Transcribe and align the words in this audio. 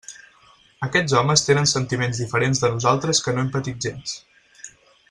Aquests 0.87 1.13
homes 1.19 1.43
tenen 1.49 1.69
sentiments 1.73 2.23
diferents 2.23 2.65
de 2.65 2.73
nosaltres 2.79 3.23
que 3.27 3.37
no 3.37 3.45
hem 3.45 3.53
patit 3.59 3.89
gens. 3.89 4.21